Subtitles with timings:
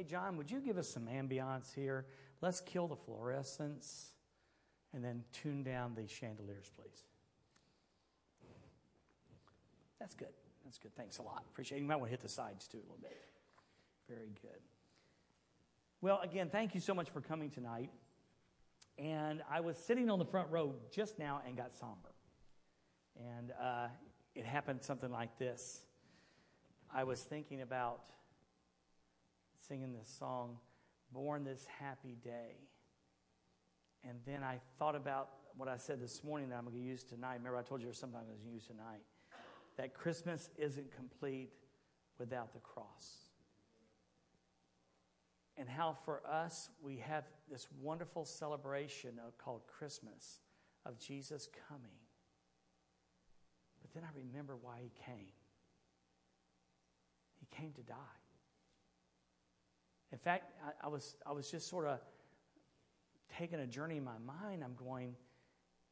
[0.00, 2.06] Hey, John, would you give us some ambiance here?
[2.40, 4.12] Let's kill the fluorescents
[4.94, 7.04] and then tune down the chandeliers, please.
[9.98, 10.32] That's good.
[10.64, 10.96] That's good.
[10.96, 11.44] Thanks a lot.
[11.52, 11.80] Appreciate it.
[11.82, 13.14] You might want to hit the sides too a little bit.
[14.08, 14.62] Very good.
[16.00, 17.90] Well, again, thank you so much for coming tonight.
[18.96, 22.14] And I was sitting on the front row just now and got somber.
[23.18, 23.88] And uh,
[24.34, 25.82] it happened something like this.
[26.90, 28.00] I was thinking about
[29.70, 30.56] singing this song,
[31.12, 32.56] Born This Happy Day.
[34.02, 37.04] And then I thought about what I said this morning that I'm going to use
[37.04, 37.34] tonight.
[37.34, 39.02] Remember, I told you something I'm going to use tonight.
[39.76, 41.50] That Christmas isn't complete
[42.18, 43.30] without the cross.
[45.56, 50.40] And how for us, we have this wonderful celebration called Christmas
[50.84, 52.00] of Jesus coming.
[53.82, 55.30] But then I remember why he came.
[57.38, 58.19] He came to die.
[60.12, 62.00] In fact, I, I, was, I was just sort of
[63.38, 64.62] taking a journey in my mind.
[64.64, 65.14] I'm going,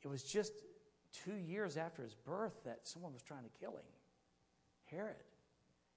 [0.02, 0.52] it was just
[1.12, 3.84] two years after his birth that someone was trying to kill him
[4.90, 5.16] Herod.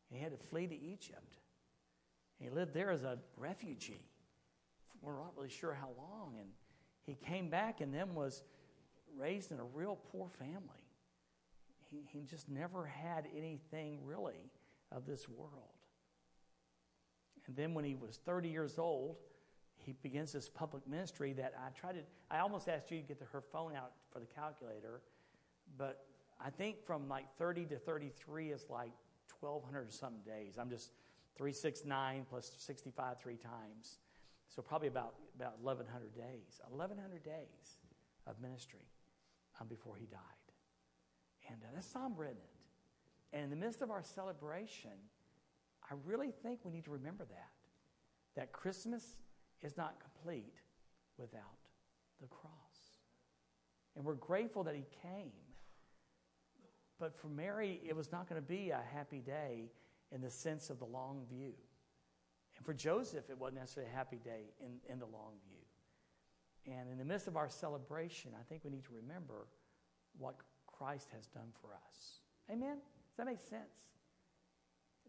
[0.10, 1.38] And he had to flee to Egypt.
[2.40, 4.06] And he lived there as a refugee.
[5.02, 6.36] We're not really sure how long.
[6.40, 6.50] And
[7.06, 8.44] he came back and then was
[9.18, 10.86] raised in a real poor family.
[11.90, 14.52] He, he just never had anything really
[14.92, 15.81] of this world.
[17.48, 19.18] And then when he was 30 years old,
[19.78, 23.20] he begins this public ministry that I tried to, I almost asked you to get
[23.20, 25.02] the, her phone out for the calculator,
[25.78, 26.06] but
[26.40, 28.92] I think from like 30 to 33 is like
[29.40, 30.58] 1,200 some days.
[30.60, 30.92] I'm just
[31.38, 34.00] 369 plus 65 three times.
[34.48, 36.60] So probably about, about 1,100 days.
[36.68, 37.80] 1,100 days
[38.28, 38.86] of ministry
[39.60, 40.20] um, before he died.
[41.50, 42.50] And uh, that's isn't it?
[43.34, 44.92] And in the midst of our celebration,
[45.92, 47.52] I really think we need to remember that.
[48.36, 49.18] That Christmas
[49.62, 50.56] is not complete
[51.18, 51.42] without
[52.22, 52.52] the cross.
[53.96, 55.32] And we're grateful that he came.
[56.98, 59.72] But for Mary, it was not going to be a happy day
[60.14, 61.52] in the sense of the long view.
[62.56, 66.74] And for Joseph, it wasn't necessarily a happy day in, in the long view.
[66.74, 69.48] And in the midst of our celebration, I think we need to remember
[70.18, 70.36] what
[70.68, 72.22] Christ has done for us.
[72.50, 72.76] Amen?
[72.76, 73.90] Does that make sense?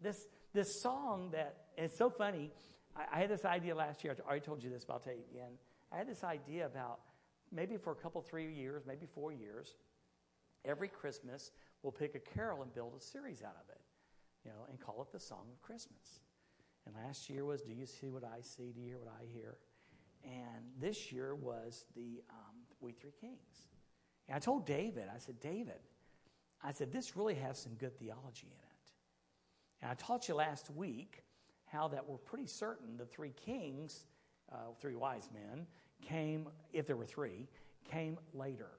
[0.02, 2.50] This, this song that, it's so funny.
[2.96, 4.16] I, I, had this idea last year.
[4.18, 5.52] I already told you this, but I'll tell you again.
[5.92, 7.00] I had this idea about
[7.50, 9.76] maybe for a couple, three years, maybe four years,
[10.64, 11.52] every Christmas,
[11.82, 13.80] we'll pick a carol and build a series out of it,
[14.44, 16.20] you know, and call it the Song of Christmas.
[16.86, 18.72] And last year was Do You See What I See?
[18.72, 19.56] Do you hear what I hear?
[20.24, 23.68] And this year was the um, We Three Kings.
[24.28, 25.80] And I told David, I said, David,
[26.62, 28.71] I said, this really has some good theology in it.
[29.82, 31.22] And I taught you last week
[31.66, 34.06] how that we're pretty certain the three kings,
[34.52, 35.66] uh, three wise men,
[36.00, 37.48] came, if there were three,
[37.90, 38.70] came later.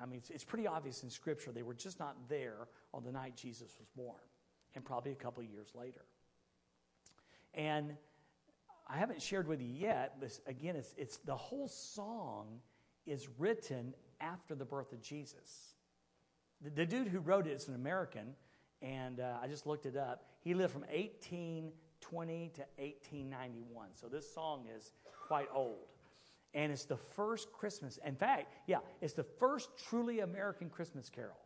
[0.00, 3.12] I mean, it's, it's, pretty obvious in Scripture they were just not there on the
[3.12, 4.20] night Jesus was born,
[4.74, 6.04] and probably a couple years later.
[7.54, 7.96] And
[8.88, 12.60] I haven't shared with you yet, but again, it's, it's the whole song
[13.06, 15.74] is written after the birth of Jesus.
[16.62, 18.34] The, the dude who wrote it is an American
[18.82, 20.24] and uh, I just looked it up.
[20.40, 23.88] He lived from 1820 to 1891.
[23.94, 24.92] So this song is
[25.26, 25.88] quite old.
[26.54, 27.98] And it's the first Christmas.
[28.04, 31.36] In fact, yeah, it's the first truly American Christmas carol.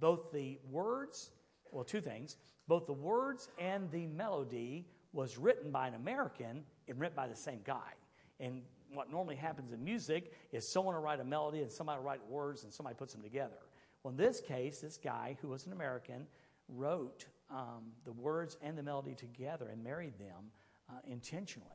[0.00, 1.30] Both the words,
[1.70, 2.36] well, two things,
[2.68, 7.36] both the words and the melody was written by an American and written by the
[7.36, 7.92] same guy.
[8.40, 12.06] And what normally happens in music is someone will write a melody and somebody will
[12.06, 13.58] write words and somebody puts them together.
[14.02, 16.26] Well, in this case, this guy, who was an American,
[16.68, 20.50] wrote um, the words and the melody together and married them
[20.90, 21.68] uh, intentionally.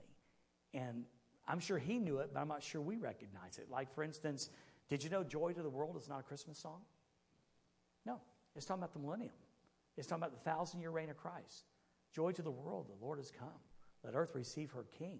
[0.74, 1.06] And
[1.48, 3.70] I'm sure he knew it, but I'm not sure we recognize it.
[3.70, 4.50] Like, for instance,
[4.90, 6.82] did you know Joy to the World is not a Christmas song?
[8.06, 8.20] No,
[8.56, 9.34] it's talking about the millennium.
[9.96, 11.66] It's talking about the thousand year reign of Christ.
[12.14, 13.50] Joy to the world, the Lord has come.
[14.04, 15.20] Let earth receive her king.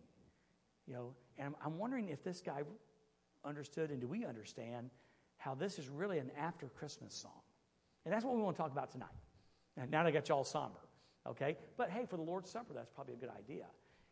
[0.86, 2.62] You know, and I'm wondering if this guy
[3.44, 4.90] understood and do we understand
[5.38, 7.32] how this is really an after Christmas song.
[8.06, 9.10] And that's what we want to talk about tonight.
[9.78, 10.80] And now I got you all somber,
[11.28, 11.58] okay?
[11.78, 13.66] But hey, for the Lord's Supper, that's probably a good idea.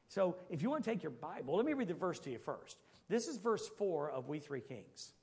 [0.08, 2.38] So if you want to take your Bible, let me read the verse to you
[2.38, 2.78] first.
[3.10, 5.14] This is verse 4 of We Three Kings.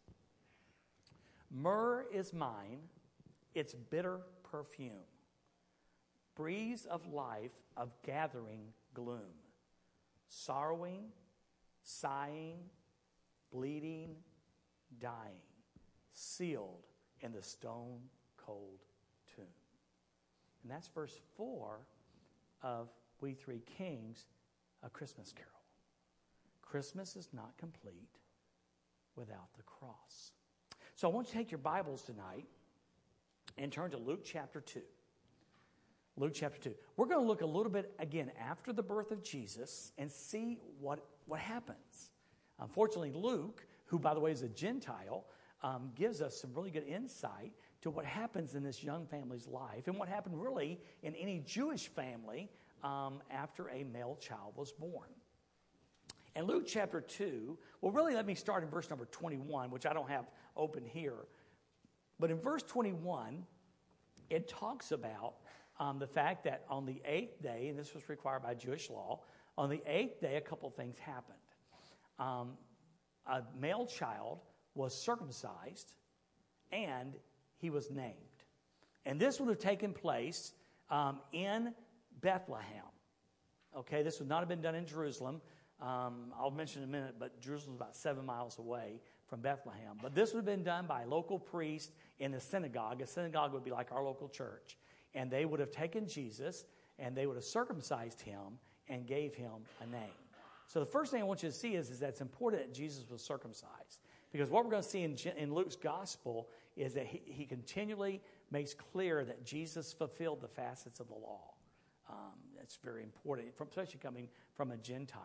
[1.50, 2.80] Myrrh is mine,
[3.54, 4.20] its bitter
[4.50, 5.04] perfume,
[6.34, 9.20] breeze of life of gathering gloom,
[10.28, 11.04] sorrowing,
[11.82, 12.56] sighing,
[13.50, 14.16] bleeding,
[14.98, 15.40] dying
[16.12, 16.86] sealed
[17.20, 18.00] in the stone
[18.36, 18.78] cold
[19.34, 19.44] tomb.
[20.62, 21.78] And that's verse 4
[22.62, 22.88] of
[23.20, 24.26] We Three Kings,
[24.82, 25.50] a Christmas carol.
[26.62, 28.18] Christmas is not complete
[29.16, 30.32] without the cross.
[30.94, 32.46] So I want you to take your Bibles tonight
[33.58, 34.80] and turn to Luke chapter 2.
[36.16, 36.74] Luke chapter 2.
[36.96, 40.58] We're going to look a little bit again after the birth of Jesus and see
[40.80, 42.10] what, what happens.
[42.60, 45.24] Unfortunately, Luke, who by the way is a Gentile,
[45.62, 49.86] um, gives us some really good insight to what happens in this young family's life
[49.86, 52.48] and what happened really in any Jewish family
[52.82, 55.08] um, after a male child was born.
[56.34, 59.92] And Luke chapter 2, well, really, let me start in verse number 21, which I
[59.92, 60.24] don't have
[60.56, 61.26] open here.
[62.18, 63.44] But in verse 21,
[64.30, 65.34] it talks about
[65.78, 69.20] um, the fact that on the eighth day, and this was required by Jewish law,
[69.58, 71.36] on the eighth day, a couple things happened.
[72.18, 72.52] Um,
[73.26, 74.38] a male child
[74.74, 75.92] was circumcised
[76.70, 77.14] and
[77.58, 78.16] he was named.
[79.04, 80.52] And this would have taken place
[80.90, 81.74] um, in
[82.20, 82.84] Bethlehem.
[83.76, 85.40] Okay, this would not have been done in Jerusalem.
[85.80, 89.96] Um, I'll mention in a minute, but Jerusalem is about seven miles away from Bethlehem.
[90.00, 93.00] But this would have been done by a local priest in a synagogue.
[93.00, 94.76] A synagogue would be like our local church.
[95.14, 96.64] And they would have taken Jesus
[96.98, 98.58] and they would have circumcised him
[98.88, 100.10] and gave him a name.
[100.66, 102.74] So the first thing I want you to see is, is that it's important that
[102.74, 104.00] Jesus was circumcised.
[104.32, 108.22] Because what we're going to see in, in Luke's gospel is that he, he continually
[108.50, 111.52] makes clear that Jesus fulfilled the facets of the law.
[112.08, 115.20] Um, that's very important, especially coming from a Gentile.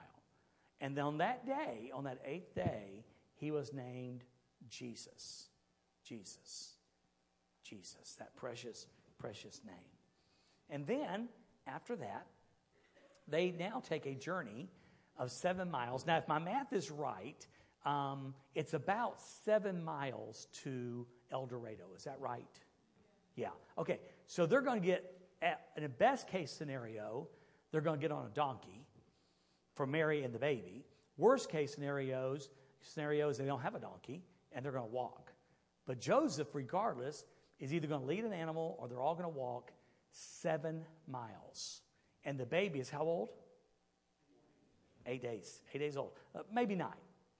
[0.82, 3.06] And on that day, on that eighth day,
[3.36, 4.24] he was named
[4.70, 5.48] Jesus.
[6.04, 6.74] Jesus.
[7.64, 8.88] Jesus, that precious,
[9.18, 9.76] precious name.
[10.70, 11.30] And then,
[11.66, 12.28] after that,
[13.28, 14.70] they now take a journey
[15.18, 16.06] of seven miles.
[16.06, 17.46] Now, if my math is right,
[17.86, 21.86] um, it's about seven miles to Eldorado.
[21.96, 22.46] Is that right?
[23.36, 23.50] Yeah.
[23.78, 24.00] Okay.
[24.26, 27.28] So they're going to get, at, in a best case scenario,
[27.72, 28.86] they're going to get on a donkey
[29.74, 30.86] for Mary and the baby.
[31.18, 32.50] Worst case scenarios,
[32.82, 35.32] scenarios they don't have a donkey and they're going to walk.
[35.86, 37.26] But Joseph, regardless,
[37.60, 39.72] is either going to lead an animal or they're all going to walk
[40.12, 41.82] seven miles.
[42.26, 43.30] And the baby is how old?
[45.06, 45.62] Eight days.
[45.74, 46.12] Eight days old.
[46.36, 46.90] Uh, maybe nine.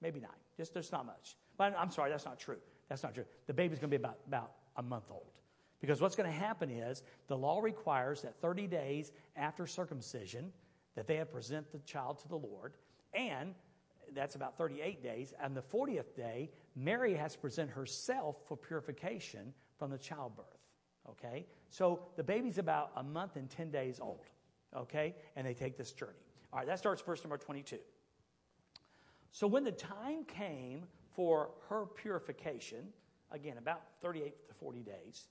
[0.02, 0.30] Maybe nine.
[0.56, 1.36] Just there's not much.
[1.58, 2.58] But I'm sorry, that's not true.
[2.90, 3.26] That's not true.
[3.48, 5.32] The baby's going to be about, about a month old.
[5.80, 10.52] Because what's going to happen is the law requires that 30 days after circumcision
[10.96, 12.74] that they have present the child to the Lord.
[13.14, 13.54] And
[14.16, 15.34] that's about 38 days.
[15.42, 20.46] And the 40th day, Mary has to present herself for purification from the childbirth.
[21.10, 21.46] Okay?
[21.70, 24.26] So the baby's about a month and 10 days old.
[24.76, 25.16] Okay?
[25.36, 26.14] And they take this journey.
[26.52, 27.78] All right, that starts verse number 22.
[29.32, 30.86] So when the time came
[31.16, 32.88] for her purification,
[33.32, 35.28] again, about 38 to 40 days,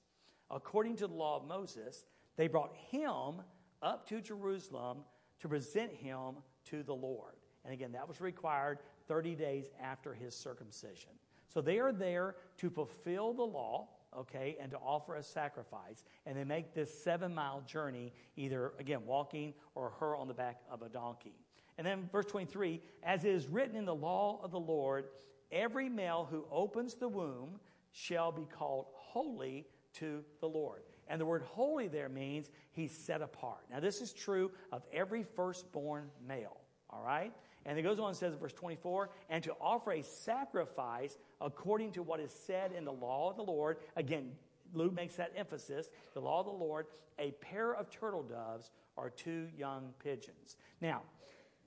[0.50, 2.04] according to the law of Moses,
[2.36, 3.42] they brought him
[3.82, 4.98] up to Jerusalem
[5.40, 7.34] to present him to the Lord.
[7.64, 8.78] And again, that was required
[9.08, 11.10] 30 days after his circumcision.
[11.48, 16.04] So they are there to fulfill the law, okay, and to offer a sacrifice.
[16.26, 20.60] And they make this seven mile journey, either, again, walking or her on the back
[20.70, 21.34] of a donkey.
[21.78, 25.06] And then verse 23 as it is written in the law of the Lord,
[25.52, 27.60] every male who opens the womb
[27.92, 30.82] shall be called holy to the Lord.
[31.08, 33.60] And the word holy there means he's set apart.
[33.70, 36.56] Now, this is true of every firstborn male,
[36.90, 37.32] all right?
[37.64, 41.92] And it goes on and says in verse 24, and to offer a sacrifice according
[41.92, 43.78] to what is said in the law of the Lord.
[43.96, 44.32] Again,
[44.72, 46.86] Luke makes that emphasis the law of the Lord,
[47.18, 50.56] a pair of turtle doves or two young pigeons.
[50.80, 51.02] Now,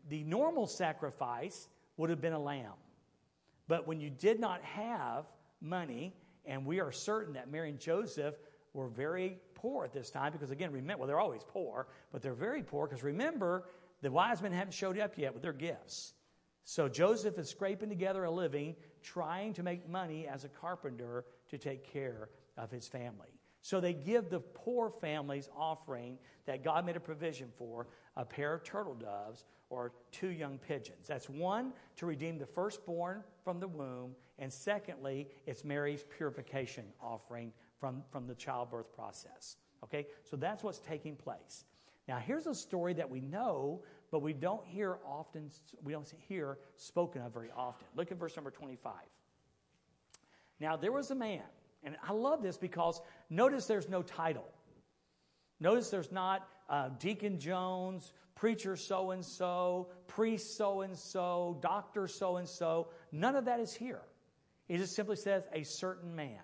[0.10, 2.74] the normal sacrifice would have been a lamb.
[3.68, 5.26] But when you did not have
[5.62, 6.14] money,
[6.46, 8.36] and we are certain that Mary and Joseph
[8.74, 12.34] were very poor at this time, because again, remember, well, they're always poor, but they're
[12.34, 13.66] very poor because remember,
[14.02, 16.14] the wise men haven't showed up yet with their gifts.
[16.64, 21.58] So Joseph is scraping together a living, trying to make money as a carpenter to
[21.58, 23.40] take care of his family.
[23.62, 28.54] So they give the poor families offering that God made a provision for a pair
[28.54, 31.08] of turtle doves or two young pigeons.
[31.08, 37.52] That's one to redeem the firstborn from the womb, and secondly, it's Mary's purification offering
[37.80, 39.58] from, from the childbirth process.
[39.84, 40.08] Okay?
[40.24, 41.66] So that's what's taking place.
[42.08, 45.52] Now, here's a story that we know, but we don't hear often,
[45.84, 47.86] we don't hear spoken of very often.
[47.96, 48.94] Look at verse number 25.
[50.60, 51.44] Now, there was a man,
[51.84, 54.50] and I love this because notice there's no title.
[55.60, 62.08] Notice there's not uh, Deacon Jones, preacher so and so, priest so and so, doctor
[62.08, 62.90] so and so.
[63.12, 64.02] None of that is here.
[64.68, 66.40] It just simply says a certain man.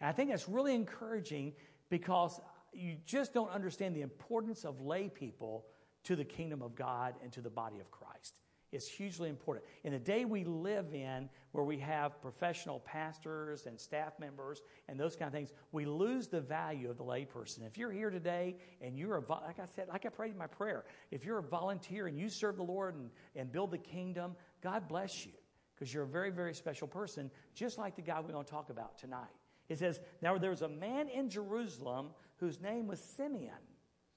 [0.00, 1.52] And I think that's really encouraging
[1.90, 2.40] because
[2.72, 5.66] you just don't understand the importance of lay people
[6.04, 8.34] to the kingdom of God and to the body of Christ.
[8.72, 9.64] It's hugely important.
[9.84, 14.98] In the day we live in, where we have professional pastors and staff members and
[14.98, 17.66] those kind of things, we lose the value of the layperson.
[17.66, 20.48] If you're here today and you're a, like I said, like I prayed in my
[20.48, 24.34] prayer, if you're a volunteer and you serve the Lord and, and build the kingdom,
[24.62, 25.32] God bless you
[25.74, 28.70] because you're a very, very special person, just like the guy we're going to talk
[28.70, 29.24] about tonight.
[29.68, 32.08] It says, Now there was a man in Jerusalem
[32.38, 33.54] whose name was Simeon.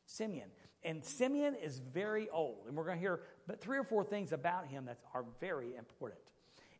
[0.05, 0.49] Simeon.
[0.83, 2.65] And Simeon is very old.
[2.67, 5.75] And we're going to hear but three or four things about him that are very
[5.75, 6.21] important.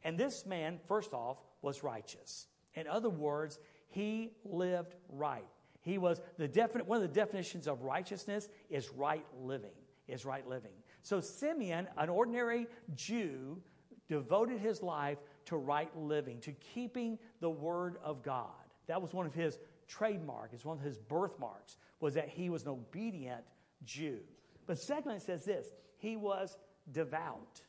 [0.03, 2.47] And this man, first off, was righteous.
[2.75, 5.45] In other words, he lived right.
[5.81, 9.71] He was the definite one of the definitions of righteousness is right living.
[10.07, 10.71] Is right living.
[11.03, 13.61] So Simeon, an ordinary Jew,
[14.07, 18.47] devoted his life to right living, to keeping the word of God.
[18.87, 22.63] That was one of his trademarks, it's one of his birthmarks, was that he was
[22.63, 23.43] an obedient
[23.83, 24.19] Jew.
[24.65, 25.67] But secondly, it says this
[25.97, 26.57] he was
[26.91, 27.61] devout.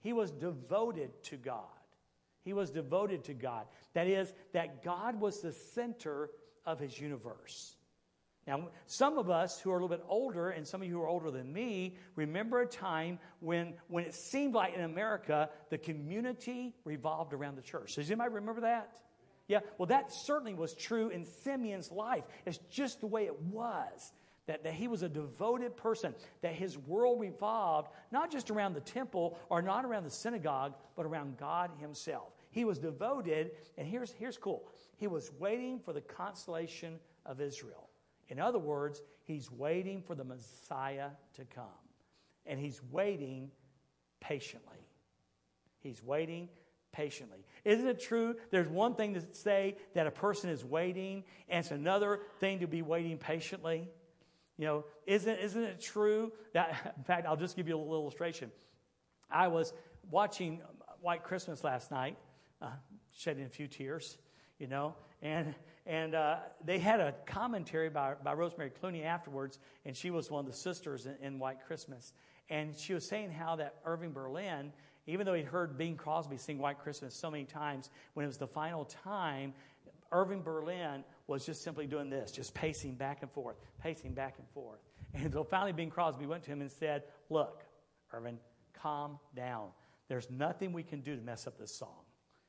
[0.00, 1.64] He was devoted to God.
[2.44, 3.66] He was devoted to God.
[3.94, 6.30] That is, that God was the center
[6.66, 7.76] of his universe.
[8.46, 11.00] Now, some of us who are a little bit older, and some of you who
[11.00, 15.78] are older than me, remember a time when, when it seemed like in America the
[15.78, 17.94] community revolved around the church.
[17.94, 18.90] Does anybody remember that?
[19.48, 22.24] Yeah, well, that certainly was true in Simeon's life.
[22.44, 24.12] It's just the way it was
[24.46, 28.80] that, that he was a devoted person, that his world revolved not just around the
[28.80, 32.32] temple or not around the synagogue, but around God himself.
[32.50, 34.64] He was devoted, and here's, here's cool
[34.96, 37.88] he was waiting for the consolation of Israel.
[38.28, 41.64] In other words, he's waiting for the Messiah to come,
[42.46, 43.50] and he's waiting
[44.20, 44.86] patiently.
[45.80, 46.48] He's waiting
[46.92, 47.44] patiently.
[47.64, 48.36] Isn't it true?
[48.50, 52.66] There's one thing to say that a person is waiting, and it's another thing to
[52.66, 53.88] be waiting patiently.
[54.56, 57.94] You know, isn't, isn't it true that, in fact, I'll just give you a little
[57.94, 58.50] illustration.
[59.30, 59.72] I was
[60.10, 60.60] watching
[61.00, 62.16] White Christmas last night,
[62.62, 62.68] uh,
[63.12, 64.18] shedding a few tears,
[64.58, 65.54] you know, and,
[65.86, 70.44] and uh, they had a commentary by, by Rosemary Clooney afterwards, and she was one
[70.44, 72.12] of the sisters in, in White Christmas.
[72.50, 74.72] And she was saying how that Irving Berlin,
[75.06, 78.36] even though he'd heard Bing Crosby sing White Christmas so many times, when it was
[78.36, 79.54] the final time,
[80.12, 84.48] Irving Berlin was just simply doing this, just pacing back and forth, pacing back and
[84.50, 84.80] forth.
[85.14, 87.62] And so finally, Bing Crosby went to him and said, Look,
[88.12, 88.38] Irving,
[88.74, 89.68] calm down.
[90.08, 92.04] There's nothing we can do to mess up this song.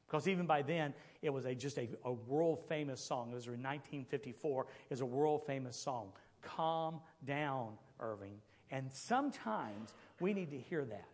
[0.08, 3.32] Because even by then, it was a, just a, a world famous song.
[3.32, 4.68] It was in 1954.
[4.90, 6.12] It a world famous song.
[6.42, 8.38] Calm down, Irving.
[8.72, 11.08] And sometimes we need to hear that.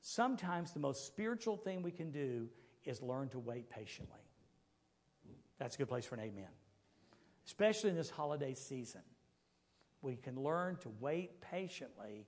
[0.00, 2.48] Sometimes the most spiritual thing we can do
[2.84, 4.20] is learn to wait patiently.
[5.58, 6.48] That's a good place for an amen
[7.46, 9.02] especially in this holiday season.
[10.02, 12.26] We can learn to wait patiently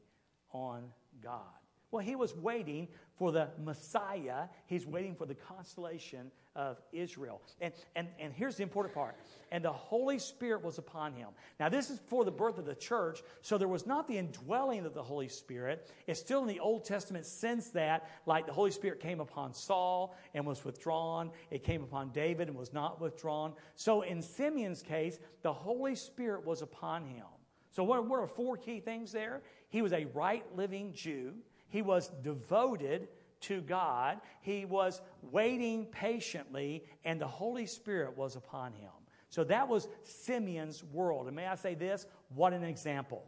[0.52, 0.84] on
[1.22, 1.42] God.
[1.90, 4.48] Well, he was waiting for the Messiah.
[4.66, 7.40] He's waiting for the consolation of Israel.
[7.60, 9.16] And, and, and here's the important part.
[9.52, 11.28] And the Holy Spirit was upon him.
[11.58, 14.84] Now, this is for the birth of the church, so there was not the indwelling
[14.84, 15.90] of the Holy Spirit.
[16.06, 20.14] It's still in the Old Testament since that, like the Holy Spirit came upon Saul
[20.34, 23.54] and was withdrawn, it came upon David and was not withdrawn.
[23.76, 27.24] So in Simeon's case, the Holy Spirit was upon him.
[27.70, 29.42] So, what, what are four key things there?
[29.68, 31.34] He was a right living Jew.
[31.68, 33.08] He was devoted
[33.42, 34.20] to God.
[34.40, 38.90] He was waiting patiently, and the Holy Spirit was upon him.
[39.30, 41.26] So that was Simeon's world.
[41.26, 42.06] And may I say this?
[42.34, 43.24] What an example.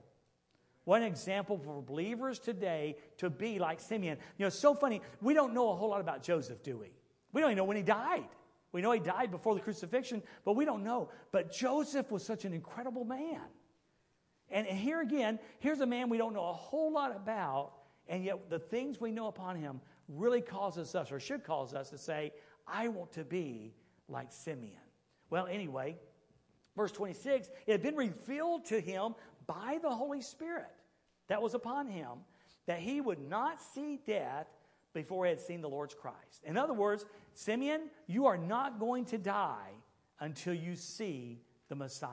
[0.85, 4.16] What an example for believers today to be like Simeon.
[4.38, 5.02] You know, it's so funny.
[5.20, 6.90] We don't know a whole lot about Joseph, do we?
[7.32, 8.28] We don't even know when he died.
[8.73, 11.11] We know he died before the crucifixion, but we don't know.
[11.32, 13.40] But Joseph was such an incredible man.
[14.49, 17.73] And here again, here's a man we don't know a whole lot about,
[18.11, 21.88] and yet the things we know upon him really causes us, or should cause us,
[21.90, 22.33] to say,
[22.67, 23.73] I want to be
[24.09, 24.76] like Simeon.
[25.31, 25.97] Well, anyway,
[26.76, 29.14] verse 26 it had been revealed to him
[29.47, 30.67] by the Holy Spirit
[31.29, 32.19] that was upon him
[32.67, 34.49] that he would not see death
[34.93, 36.43] before he had seen the Lord's Christ.
[36.45, 39.71] In other words, Simeon, you are not going to die
[40.19, 42.11] until you see the Messiah.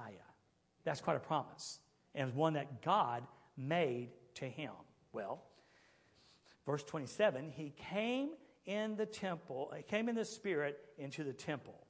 [0.84, 1.80] That's quite a promise,
[2.14, 3.24] and one that God
[3.58, 4.72] made to him.
[5.12, 5.42] Well,
[6.68, 8.32] Verse 27 He came
[8.68, 11.88] in the temple, he came in the Spirit into the temple.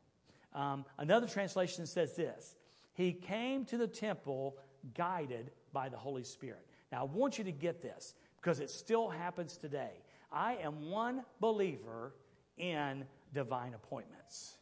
[0.54, 2.56] Um, another translation says this
[2.94, 4.56] He came to the temple
[4.94, 6.66] guided by the Holy Spirit.
[6.92, 10.04] Now, I want you to get this because it still happens today.
[10.32, 12.14] I am one believer
[12.58, 13.04] in
[13.34, 14.58] divine appointments.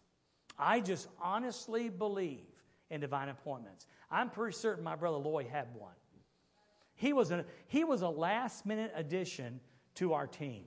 [0.58, 2.48] I just honestly believe
[2.90, 3.86] in divine appointments.
[4.10, 5.92] I'm pretty certain my brother Lloyd had one.
[6.96, 9.60] He was a, he was a last minute addition
[9.96, 10.64] to our team.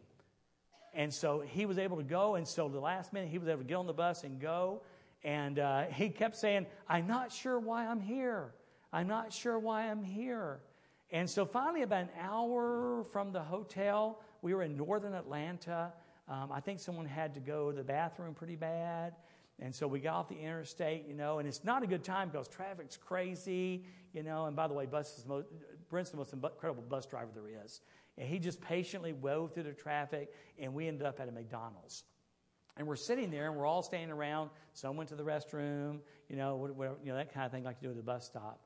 [0.94, 2.35] And so he was able to go.
[2.35, 4.82] And so the last minute, he was able to get on the bus and go.
[5.23, 8.52] And uh, he kept saying, I'm not sure why I'm here.
[8.92, 10.61] I'm not sure why I'm here.
[11.11, 15.92] And so finally, about an hour from the hotel, we were in northern Atlanta.
[16.28, 19.14] Um, I think someone had to go to the bathroom pretty bad.
[19.61, 22.28] And so we got off the interstate, you know, and it's not a good time
[22.28, 24.47] because traffic's crazy, you know.
[24.47, 25.49] And by the way, bus is the most,
[25.88, 27.80] Brent's the most incredible bus driver there is.
[28.18, 32.02] And he just patiently wove through the traffic, and we ended up at a McDonald's.
[32.76, 34.50] And we're sitting there, and we're all standing around.
[34.72, 37.76] Some went to the restroom, you know, whatever, you know that kind of thing, like
[37.80, 38.60] you do at the bus stop.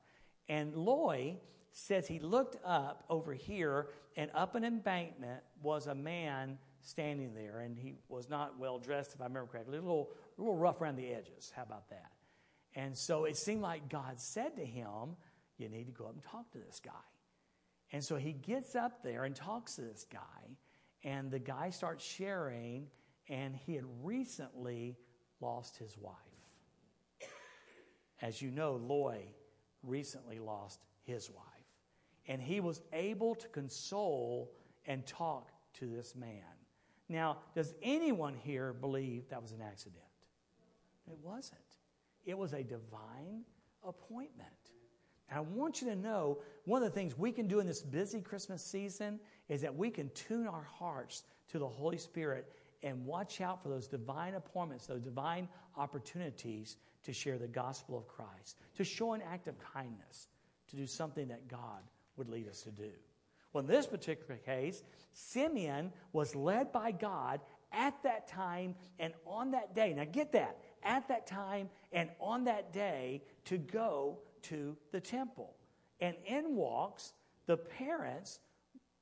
[0.49, 1.37] And Loy
[1.71, 7.59] says he looked up over here, and up an embankment was a man standing there,
[7.59, 10.81] and he was not well dressed, if I remember correctly, a little, a little rough
[10.81, 11.51] around the edges.
[11.55, 12.11] How about that?
[12.75, 15.15] And so it seemed like God said to him,
[15.57, 16.91] You need to go up and talk to this guy.
[17.93, 20.57] And so he gets up there and talks to this guy,
[21.03, 22.87] and the guy starts sharing,
[23.29, 24.97] and he had recently
[25.39, 26.15] lost his wife.
[28.21, 29.27] As you know, Loy
[29.83, 31.43] recently lost his wife.
[32.27, 34.51] And he was able to console
[34.87, 36.41] and talk to this man.
[37.09, 40.01] Now, does anyone here believe that was an accident?
[41.05, 41.59] It wasn't.
[42.25, 43.43] It was a divine
[43.85, 44.47] appointment.
[45.33, 47.81] And I want you to know one of the things we can do in this
[47.81, 53.03] busy Christmas season is that we can tune our hearts to the Holy Spirit and
[53.03, 58.59] watch out for those divine appointments, those divine opportunities to share the gospel of Christ,
[58.75, 60.27] to show an act of kindness,
[60.69, 61.81] to do something that God
[62.15, 62.91] would lead us to do.
[63.53, 67.39] Well, in this particular case, Simeon was led by God
[67.71, 69.93] at that time and on that day.
[69.93, 75.55] Now, get that at that time and on that day to go to the temple.
[75.99, 77.13] And in walks
[77.45, 78.39] the parents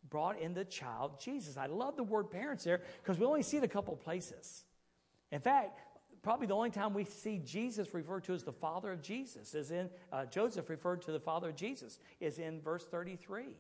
[0.09, 1.57] brought in the child Jesus.
[1.57, 4.63] I love the word parents there because we only see it a couple places.
[5.31, 5.79] In fact,
[6.21, 9.71] probably the only time we see Jesus referred to as the father of Jesus is
[9.71, 13.55] in uh, Joseph referred to the father of Jesus is in verse 33.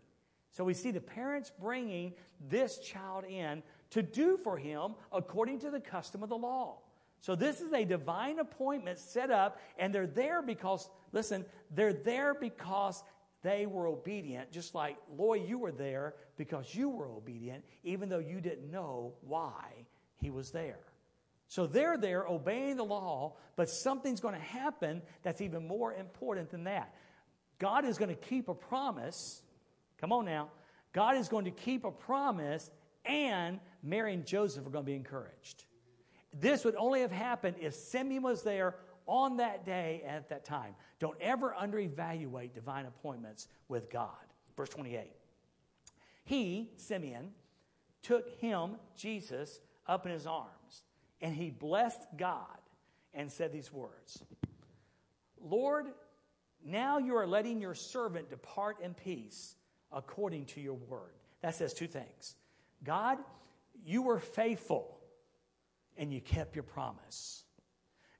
[0.51, 2.13] So we see the parents bringing
[2.49, 6.79] this child in to do for him according to the custom of the law.
[7.21, 12.33] So this is a divine appointment set up, and they're there because, listen, they're there
[12.33, 13.03] because
[13.43, 18.19] they were obedient, just like, Loy, you were there because you were obedient, even though
[18.19, 19.85] you didn't know why
[20.17, 20.79] he was there.
[21.47, 26.49] So they're there obeying the law, but something's going to happen that's even more important
[26.49, 26.93] than that.
[27.59, 29.41] God is going to keep a promise
[30.01, 30.49] Come on now.
[30.93, 32.69] God is going to keep a promise,
[33.05, 35.63] and Mary and Joseph are going to be encouraged.
[36.33, 40.45] This would only have happened if Simeon was there on that day and at that
[40.45, 40.75] time.
[40.99, 44.09] Don't ever underevaluate divine appointments with God.
[44.55, 45.11] Verse 28.
[46.23, 47.31] He, Simeon,
[48.01, 50.83] took him, Jesus, up in his arms,
[51.21, 52.45] and he blessed God
[53.13, 54.23] and said these words
[55.43, 55.87] Lord,
[56.63, 59.55] now you are letting your servant depart in peace
[59.91, 61.13] according to your word.
[61.41, 62.35] That says two things
[62.83, 63.17] God,
[63.83, 65.00] you were faithful
[65.97, 67.43] and you kept your promise.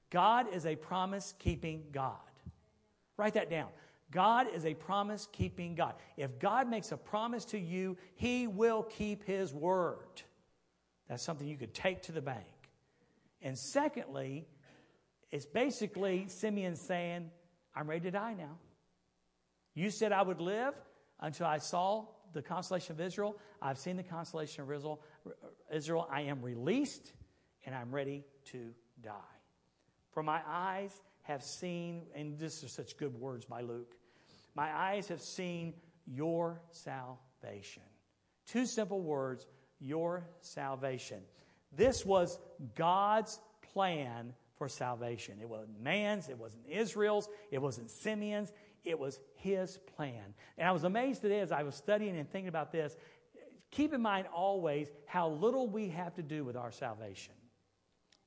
[0.10, 2.18] God is a promise keeping God.
[3.18, 3.70] Write that down.
[4.12, 5.96] God is a promise keeping God.
[6.18, 10.22] If God makes a promise to you, He will keep His word.
[11.08, 12.46] That's something you could take to the bank.
[13.42, 14.46] And secondly,
[15.32, 17.32] it's basically Simeon saying,
[17.74, 18.58] I'm ready to die now.
[19.74, 20.74] You said I would live
[21.22, 23.38] until I saw the consolation of Israel.
[23.62, 25.02] I've seen the consolation of Israel.
[25.72, 27.14] Israel, I am released
[27.65, 29.12] and I'm ready to die.
[30.12, 33.95] For my eyes have seen, and this are such good words by Luke,
[34.56, 35.74] my eyes have seen
[36.06, 37.84] your salvation.
[38.47, 39.47] Two simple words
[39.80, 41.21] your salvation.
[41.71, 42.39] This was
[42.76, 43.39] God's
[43.74, 45.39] plan for salvation.
[45.41, 48.52] It wasn't man's, it wasn't Israel's, it wasn't Simeon's,
[48.84, 50.34] it was his plan.
[50.58, 52.95] And I was amazed today as I was studying and thinking about this.
[53.71, 57.34] Keep in mind always how little we have to do with our salvation.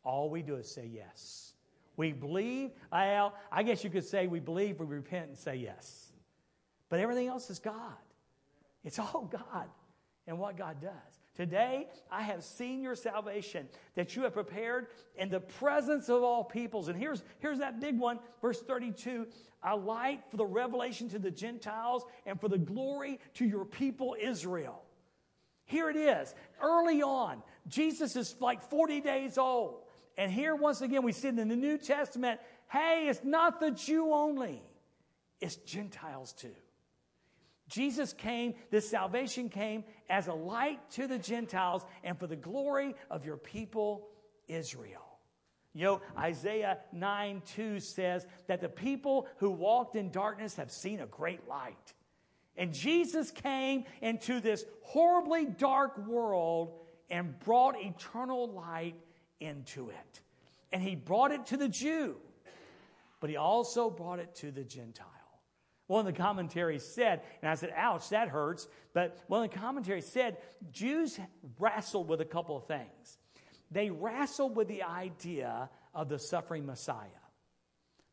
[0.05, 1.53] All we do is say yes.
[1.97, 6.12] We believe, I, I guess you could say we believe, we repent, and say yes.
[6.88, 7.95] But everything else is God.
[8.85, 9.69] It's all God
[10.27, 10.93] and what God does.
[11.37, 14.87] Today, I have seen your salvation that you have prepared
[15.17, 16.87] in the presence of all peoples.
[16.88, 19.27] And here's, here's that big one, verse 32
[19.67, 24.14] a light for the revelation to the Gentiles and for the glory to your people
[24.21, 24.83] Israel.
[25.64, 26.35] Here it is.
[26.62, 29.84] Early on, Jesus is like 40 days old.
[30.16, 34.12] And here, once again, we see in the New Testament hey, it's not the Jew
[34.12, 34.62] only,
[35.40, 36.55] it's Gentiles too.
[37.68, 42.94] Jesus came, this salvation came as a light to the Gentiles and for the glory
[43.11, 44.09] of your people,
[44.48, 45.14] Israel.
[45.72, 51.00] You know, Isaiah 9 2 says that the people who walked in darkness have seen
[51.00, 51.94] a great light.
[52.57, 56.74] And Jesus came into this horribly dark world
[57.11, 58.94] and brought eternal light
[59.40, 60.20] into it.
[60.73, 62.16] And he brought it to the Jew,
[63.20, 65.07] but he also brought it to the Gentile.
[65.87, 68.66] One of the commentaries said, and I said, ouch, that hurts.
[68.94, 70.38] But one of the commentaries said,
[70.73, 71.18] Jews
[71.59, 73.18] wrestled with a couple of things.
[73.70, 77.09] They wrestled with the idea of the suffering Messiah.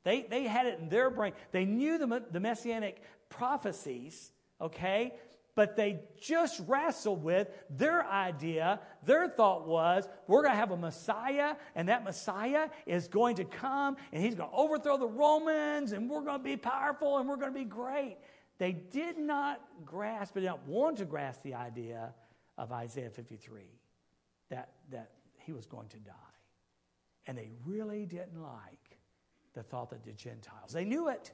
[0.04, 1.34] They, they had it in their brain.
[1.52, 5.14] They knew the, the messianic prophecies, okay?
[5.56, 8.80] But they just wrestled with their idea.
[9.06, 13.44] Their thought was, we're going to have a Messiah, and that Messiah is going to
[13.44, 17.28] come, and he's going to overthrow the Romans, and we're going to be powerful, and
[17.28, 18.18] we're going to be great.
[18.60, 22.14] They did not grasp, they did not want to grasp the idea
[22.58, 23.62] of Isaiah 53
[24.50, 26.14] that, that he was going to die.
[27.28, 29.00] And they really didn't like
[29.54, 31.32] the thought that the Gentiles, they knew it.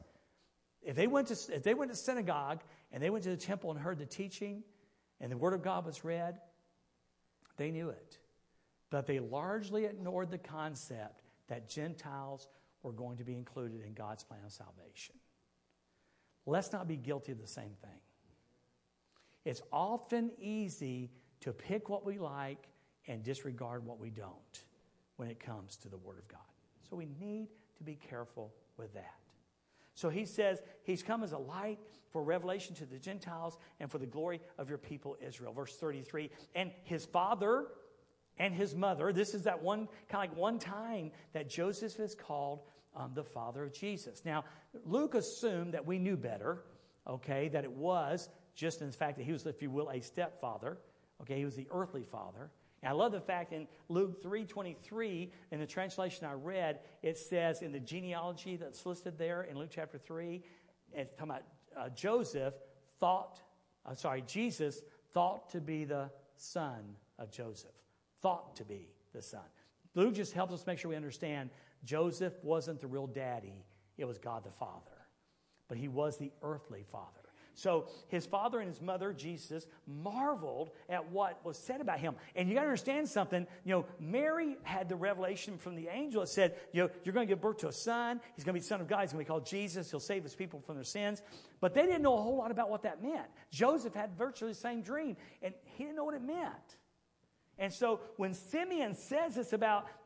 [0.82, 3.71] If they went to, if they went to synagogue and they went to the temple
[3.71, 4.63] and heard the teaching
[5.19, 6.39] and the word of God was read,
[7.58, 8.17] they knew it.
[8.89, 12.47] But they largely ignored the concept that Gentiles
[12.84, 15.15] were going to be included in God's plan of salvation.
[16.45, 18.00] Let's not be guilty of the same thing.
[19.43, 21.10] It's often easy
[21.41, 22.67] to pick what we like
[23.08, 24.63] and disregard what we don't
[25.17, 26.39] when it comes to the Word of God.
[26.89, 27.47] So we need
[27.78, 29.15] to be careful with that.
[29.98, 31.80] So he says he's come as a light
[32.12, 35.54] for revelation to the Gentiles and for the glory of your people Israel.
[35.54, 36.30] Verse 33.
[36.54, 37.66] And his father
[38.38, 42.14] and his mother, this is that one kind of like one time that Joseph is
[42.14, 42.62] called
[42.96, 44.22] um, the father of Jesus.
[44.24, 44.46] Now,
[44.86, 46.62] Luke assumed that we knew better,
[47.08, 50.00] okay, that it was just in the fact that he was, if you will, a
[50.00, 50.78] stepfather.
[51.24, 52.52] Okay, he was the earthly father.
[52.84, 57.62] And I love the fact in Luke 3.23, in the translation I read, it says
[57.62, 60.42] in the genealogy that's listed there in Luke chapter 3,
[60.94, 61.44] it's talking about
[61.78, 62.54] uh, Joseph
[63.00, 63.42] thought,
[63.86, 64.82] uh, sorry, Jesus
[65.13, 67.72] thought to be the son of Joseph.
[68.22, 69.42] Thought to be the son.
[69.96, 71.50] Luke just helps us make sure we understand
[71.84, 73.66] Joseph wasn't the real daddy,
[73.98, 74.92] it was God the Father.
[75.68, 77.27] But he was the earthly father.
[77.58, 82.13] So his father and his mother, Jesus, marveled at what was said about him.
[82.36, 83.48] And you got to understand something.
[83.65, 87.28] You know, Mary had the revelation from the angel that said, you know, you're going
[87.28, 88.22] to give birth to a son.
[88.36, 89.02] He's going to be the son of God.
[89.02, 89.89] He's going to be called Jesus.
[89.89, 91.24] He'll save his people from their sins.
[91.60, 93.26] But they didn't know a whole lot about what that meant.
[93.50, 96.78] Joseph had virtually the same dream, and he didn't know what it meant.
[97.58, 99.88] And so when Simeon says this about